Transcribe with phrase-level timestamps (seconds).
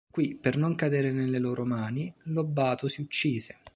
[0.09, 3.57] Qui per non cadere nelle loro mani, Lobato si uccise.